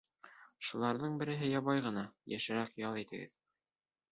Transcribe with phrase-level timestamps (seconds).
[0.69, 2.05] Шуларҙың береһе ябай ғына:
[2.35, 3.35] йышыраҡ ял итегеҙ.